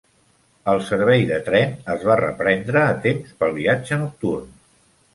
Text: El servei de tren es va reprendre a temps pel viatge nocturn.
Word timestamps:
El 0.71 0.79
servei 0.87 1.25
de 1.33 1.37
tren 1.51 1.77
es 1.97 2.07
va 2.09 2.17
reprendre 2.23 2.83
a 2.87 2.99
temps 3.07 3.39
pel 3.45 3.57
viatge 3.63 4.05
nocturn. 4.07 4.53